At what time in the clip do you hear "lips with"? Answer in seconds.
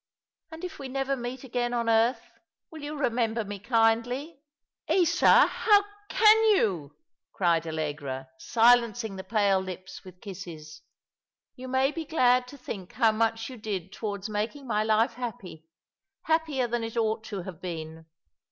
9.59-10.19